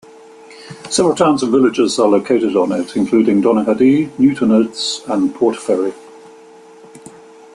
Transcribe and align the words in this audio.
Several 0.89 1.13
towns 1.15 1.43
and 1.43 1.51
villages 1.51 1.99
are 1.99 2.07
located 2.07 2.55
on 2.55 2.71
it, 2.71 2.95
including 2.95 3.39
Donaghadee, 3.39 4.09
Newtownards 4.17 5.07
and 5.13 5.31
Portaferry. 5.31 5.93